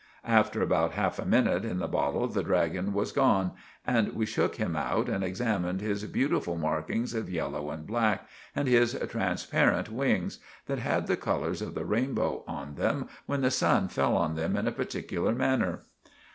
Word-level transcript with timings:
After 0.25 0.63
about 0.63 0.93
half 0.93 1.19
a 1.19 1.25
minute 1.25 1.63
in 1.63 1.77
the 1.77 1.87
bottle 1.87 2.27
the 2.27 2.41
draggon 2.41 2.91
was 2.91 3.11
gone, 3.11 3.51
and 3.85 4.15
we 4.15 4.25
shook 4.25 4.55
him 4.55 4.75
out 4.75 5.07
and 5.07 5.23
examined 5.23 5.79
his 5.79 6.03
butiful 6.05 6.57
markings 6.57 7.13
of 7.13 7.29
yellow 7.29 7.69
and 7.69 7.85
black 7.85 8.27
and 8.55 8.67
his 8.67 8.97
transparent 9.11 9.91
wings, 9.91 10.39
that 10.65 10.79
had 10.79 11.05
the 11.05 11.17
colours 11.17 11.61
of 11.61 11.75
the 11.75 11.85
rainbow 11.85 12.43
on 12.47 12.73
them 12.73 13.09
when 13.27 13.41
the 13.41 13.51
sun 13.51 13.89
fell 13.89 14.17
on 14.17 14.33
them 14.33 14.55
in 14.57 14.67
a 14.67 14.71
particular 14.71 15.35
manner. 15.35 15.83